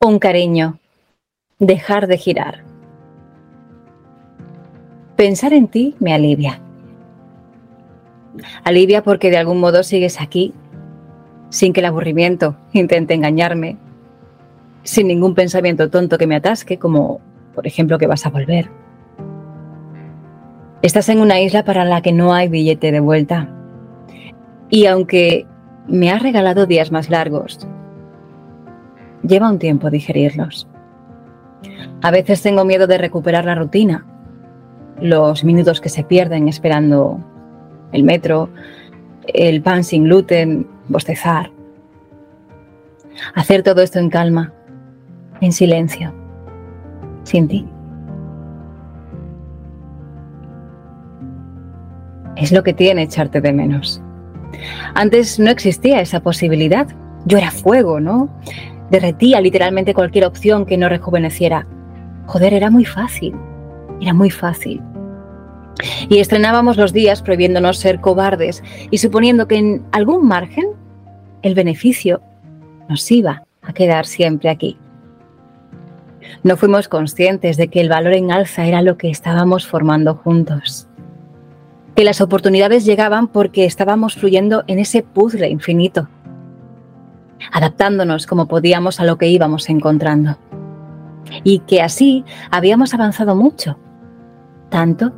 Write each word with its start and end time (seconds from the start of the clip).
Un 0.00 0.20
cariño. 0.20 0.78
Dejar 1.58 2.06
de 2.06 2.18
girar. 2.18 2.62
Pensar 5.16 5.52
en 5.52 5.66
ti 5.66 5.96
me 5.98 6.14
alivia. 6.14 6.60
Alivia 8.62 9.02
porque 9.02 9.28
de 9.30 9.38
algún 9.38 9.58
modo 9.58 9.82
sigues 9.82 10.20
aquí, 10.20 10.54
sin 11.50 11.72
que 11.72 11.80
el 11.80 11.86
aburrimiento 11.86 12.56
intente 12.72 13.14
engañarme, 13.14 13.76
sin 14.84 15.08
ningún 15.08 15.34
pensamiento 15.34 15.90
tonto 15.90 16.16
que 16.16 16.28
me 16.28 16.36
atasque, 16.36 16.78
como 16.78 17.20
por 17.52 17.66
ejemplo 17.66 17.98
que 17.98 18.06
vas 18.06 18.24
a 18.24 18.30
volver. 18.30 18.70
Estás 20.80 21.08
en 21.08 21.20
una 21.20 21.40
isla 21.40 21.64
para 21.64 21.84
la 21.84 22.02
que 22.02 22.12
no 22.12 22.32
hay 22.32 22.46
billete 22.46 22.92
de 22.92 23.00
vuelta. 23.00 23.48
Y 24.70 24.86
aunque 24.86 25.44
me 25.88 26.12
has 26.12 26.22
regalado 26.22 26.66
días 26.66 26.92
más 26.92 27.10
largos, 27.10 27.66
lleva 29.22 29.50
un 29.50 29.58
tiempo 29.58 29.90
digerirlos. 29.90 30.68
A 32.02 32.10
veces 32.10 32.42
tengo 32.42 32.64
miedo 32.64 32.86
de 32.86 32.98
recuperar 32.98 33.44
la 33.44 33.54
rutina, 33.54 34.06
los 35.00 35.44
minutos 35.44 35.80
que 35.80 35.88
se 35.88 36.04
pierden 36.04 36.48
esperando 36.48 37.20
el 37.92 38.04
metro, 38.04 38.48
el 39.26 39.62
pan 39.62 39.84
sin 39.84 40.04
gluten, 40.04 40.66
bostezar. 40.88 41.50
Hacer 43.34 43.62
todo 43.62 43.82
esto 43.82 43.98
en 43.98 44.10
calma, 44.10 44.52
en 45.40 45.52
silencio, 45.52 46.14
sin 47.24 47.48
ti. 47.48 47.68
Es 52.36 52.52
lo 52.52 52.62
que 52.62 52.72
tiene 52.72 53.02
echarte 53.02 53.40
de 53.40 53.52
menos. 53.52 54.00
Antes 54.94 55.38
no 55.38 55.50
existía 55.50 56.00
esa 56.00 56.20
posibilidad. 56.20 56.86
Yo 57.24 57.36
era 57.36 57.50
fuego, 57.50 57.98
¿no? 58.00 58.28
Derretía 58.90 59.40
literalmente 59.40 59.94
cualquier 59.94 60.24
opción 60.24 60.64
que 60.66 60.76
no 60.76 60.88
rejuveneciera. 60.88 61.66
Joder, 62.26 62.54
era 62.54 62.70
muy 62.70 62.84
fácil. 62.84 63.34
Era 64.00 64.14
muy 64.14 64.30
fácil. 64.30 64.82
Y 66.08 66.18
estrenábamos 66.18 66.76
los 66.76 66.92
días 66.92 67.22
prohibiéndonos 67.22 67.78
ser 67.78 68.00
cobardes 68.00 68.62
y 68.90 68.98
suponiendo 68.98 69.46
que 69.46 69.56
en 69.56 69.86
algún 69.92 70.26
margen 70.26 70.68
el 71.42 71.54
beneficio 71.54 72.20
nos 72.88 73.10
iba 73.10 73.44
a 73.62 73.72
quedar 73.72 74.06
siempre 74.06 74.50
aquí. 74.50 74.78
No 76.42 76.56
fuimos 76.56 76.88
conscientes 76.88 77.56
de 77.56 77.68
que 77.68 77.80
el 77.80 77.88
valor 77.88 78.12
en 78.14 78.32
alza 78.32 78.66
era 78.66 78.82
lo 78.82 78.96
que 78.96 79.10
estábamos 79.10 79.66
formando 79.66 80.14
juntos. 80.14 80.88
Que 81.94 82.04
las 82.04 82.20
oportunidades 82.20 82.84
llegaban 82.84 83.28
porque 83.28 83.64
estábamos 83.64 84.14
fluyendo 84.14 84.64
en 84.66 84.78
ese 84.78 85.02
puzzle 85.02 85.48
infinito, 85.48 86.08
adaptándonos 87.52 88.26
como 88.26 88.46
podíamos 88.46 89.00
a 89.00 89.04
lo 89.04 89.18
que 89.18 89.28
íbamos 89.28 89.68
encontrando. 89.68 90.36
Y 91.44 91.60
que 91.60 91.82
así 91.82 92.24
habíamos 92.50 92.94
avanzado 92.94 93.34
mucho, 93.34 93.78
tanto 94.70 95.12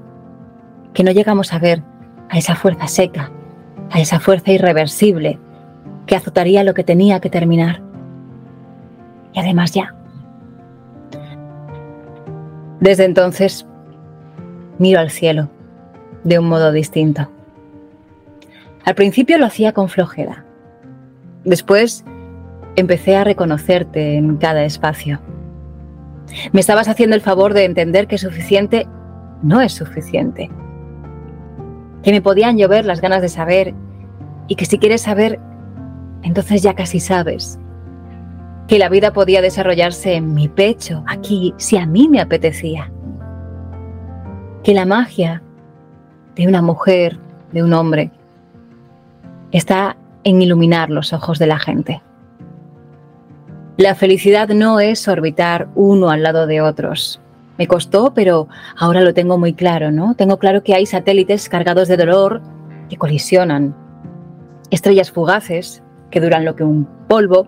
que 0.93 1.05
no 1.05 1.13
llegamos 1.13 1.53
a 1.53 1.59
ver 1.59 1.83
a 2.29 2.39
esa 2.39 2.55
fuerza 2.57 2.89
seca, 2.89 3.31
a 3.91 4.01
esa 4.01 4.21
fuerza 4.21 4.53
irreversible 4.53 5.39
que 6.07 6.17
azotaría 6.17 6.65
lo 6.65 6.75
que 6.75 6.85
tenía 6.85 7.21
que 7.21 7.31
terminar. 7.31 7.81
Y 9.33 9.39
además 9.39 9.73
ya. 9.73 9.95
Desde 12.81 13.05
entonces 13.05 13.67
miro 14.79 15.01
al 15.01 15.11
cielo 15.11 15.49
de 16.25 16.39
un 16.39 16.49
modo 16.49 16.73
distinto. 16.73 17.29
Al 18.85 18.95
principio 18.95 19.39
lo 19.39 19.47
hacía 19.47 19.73
con 19.73 19.89
flojera. 19.89 20.45
Después 21.45 22.05
empecé 22.77 23.17
a 23.17 23.25
reconocerte 23.25 24.17
en 24.17 24.37
cada 24.37 24.65
espacio. 24.65 25.21
Me 26.53 26.61
estabas 26.61 26.89
haciendo 26.89 27.17
el 27.17 27.23
favor 27.23 27.55
de 27.55 27.65
entender 27.65 28.07
que 28.07 28.19
suficiente 28.19 28.87
no 29.43 29.61
es 29.61 29.73
suficiente 29.73 30.51
que 32.03 32.13
me 32.13 32.23
podían 32.23 32.57
llover 32.57 32.85
las 32.85 33.01
ganas 33.01 33.23
de 33.23 33.29
saber 33.29 33.75
y 34.49 34.55
que 34.55 34.65
si 34.65 34.79
quieres 34.79 35.03
saber, 35.03 35.39
entonces 36.23 36.63
ya 36.63 36.75
casi 36.75 37.01
sabes. 37.01 37.59
Que 38.69 38.79
la 38.79 38.89
vida 38.89 39.13
podía 39.13 39.43
desarrollarse 39.43 40.15
en 40.15 40.33
mi 40.33 40.49
pecho, 40.49 41.05
aquí, 41.07 41.55
si 41.57 41.77
a 41.77 41.87
mí 41.87 42.09
me 42.09 42.21
apetecía. 42.21 42.91
Que 44.63 44.75
la 44.75 44.87
magia 44.87 45.43
de 46.37 46.47
una 46.47 46.63
mujer, 46.63 47.19
de 47.53 47.63
un 47.63 47.73
hombre, 47.73 48.11
está 49.51 49.97
en 50.25 50.43
iluminar 50.43 50.91
los 50.91 51.13
ojos 51.13 51.39
de 51.39 51.47
la 51.47 51.59
gente. 51.59 52.03
La 53.77 53.95
felicidad 53.95 54.49
no 54.49 54.81
es 54.81 55.09
orbitar 55.09 55.69
uno 55.75 56.11
al 56.11 56.23
lado 56.23 56.47
de 56.47 56.61
otros, 56.61 57.21
me 57.61 57.67
costó, 57.67 58.15
pero 58.15 58.49
ahora 58.79 59.03
lo 59.03 59.13
tengo 59.13 59.37
muy 59.37 59.53
claro, 59.53 59.91
¿no? 59.91 60.15
Tengo 60.15 60.39
claro 60.39 60.63
que 60.63 60.75
hay 60.75 60.87
satélites 60.87 61.47
cargados 61.51 61.89
de 61.89 61.99
dolor 61.99 62.41
que 62.89 62.97
colisionan, 62.97 63.77
estrellas 64.71 65.11
fugaces 65.11 65.83
que 66.11 66.23
duran 66.23 66.47
lo 66.47 66.57
que 66.57 66.65
un 66.65 66.87
polvo, 67.07 67.47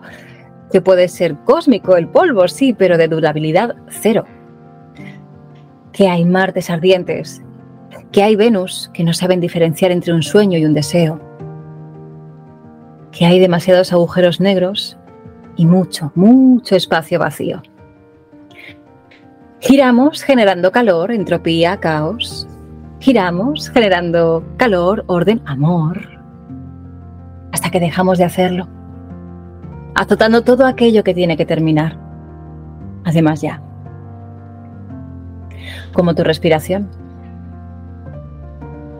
que 0.71 0.81
puede 0.81 1.07
ser 1.07 1.35
cósmico 1.45 1.97
el 1.97 2.07
polvo, 2.07 2.47
sí, 2.47 2.75
pero 2.77 2.99
de 2.99 3.07
durabilidad 3.07 3.75
cero. 3.89 4.25
Que 5.91 6.09
hay 6.09 6.25
martes 6.25 6.69
ardientes, 6.69 7.41
que 8.11 8.21
hay 8.21 8.35
Venus 8.35 8.91
que 8.93 9.03
no 9.03 9.13
saben 9.13 9.39
diferenciar 9.39 9.91
entre 9.91 10.13
un 10.13 10.21
sueño 10.21 10.59
y 10.59 10.65
un 10.65 10.75
deseo, 10.75 11.19
que 13.13 13.25
hay 13.25 13.39
demasiados 13.39 13.93
agujeros 13.93 14.41
negros 14.41 14.97
y 15.55 15.65
mucho, 15.65 16.11
mucho 16.15 16.75
espacio 16.75 17.19
vacío. 17.19 17.61
Giramos 19.59 20.23
generando 20.23 20.71
calor, 20.71 21.11
entropía, 21.11 21.77
caos. 21.77 22.47
Giramos 22.99 23.69
generando 23.69 24.43
calor, 24.57 25.05
orden, 25.07 25.41
amor. 25.45 26.01
Hasta 27.51 27.69
que 27.69 27.79
dejamos 27.79 28.17
de 28.17 28.25
hacerlo. 28.25 28.67
Azotando 29.95 30.43
todo 30.43 30.65
aquello 30.65 31.03
que 31.03 31.13
tiene 31.13 31.37
que 31.37 31.45
terminar. 31.45 31.97
Además 33.05 33.41
ya. 33.41 33.61
Como 35.93 36.15
tu 36.15 36.23
respiración. 36.23 36.89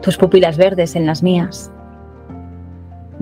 Tus 0.00 0.16
pupilas 0.16 0.56
verdes 0.56 0.94
en 0.94 1.04
las 1.04 1.22
mías. 1.22 1.73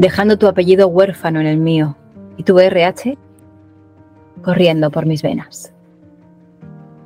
Dejando 0.03 0.37
tu 0.37 0.49
apellido 0.49 0.89
huérfano 0.89 1.41
en 1.41 1.47
el 1.47 1.59
mío. 1.59 1.97
Y 2.37 2.43
tu 2.43 2.59
RH 2.59 3.17
corriendo 4.43 4.91
por 4.91 5.07
mis 5.07 5.23
venas 5.23 5.73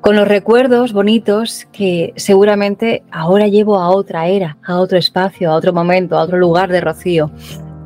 con 0.07 0.15
los 0.15 0.29
recuerdos 0.29 0.93
bonitos 0.93 1.67
que 1.73 2.13
seguramente 2.15 3.03
ahora 3.11 3.49
llevo 3.49 3.81
a 3.81 3.89
otra 3.89 4.29
era, 4.29 4.57
a 4.65 4.77
otro 4.77 4.99
espacio, 4.99 5.51
a 5.51 5.57
otro 5.57 5.73
momento, 5.73 6.17
a 6.17 6.23
otro 6.23 6.39
lugar 6.39 6.71
de 6.71 6.81
Rocío. 6.81 7.33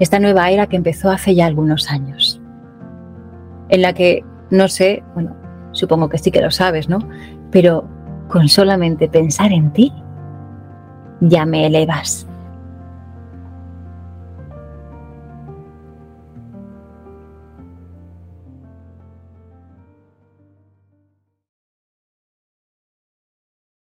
Esta 0.00 0.18
nueva 0.18 0.50
era 0.50 0.66
que 0.66 0.76
empezó 0.76 1.10
hace 1.10 1.34
ya 1.34 1.46
algunos 1.46 1.90
años. 1.90 2.38
En 3.70 3.80
la 3.80 3.94
que, 3.94 4.22
no 4.50 4.68
sé, 4.68 5.02
bueno, 5.14 5.34
supongo 5.72 6.10
que 6.10 6.18
sí 6.18 6.30
que 6.30 6.42
lo 6.42 6.50
sabes, 6.50 6.90
¿no? 6.90 6.98
Pero 7.50 7.88
con 8.28 8.50
solamente 8.50 9.08
pensar 9.08 9.50
en 9.52 9.72
ti, 9.72 9.90
ya 11.22 11.46
me 11.46 11.64
elevas. 11.64 12.26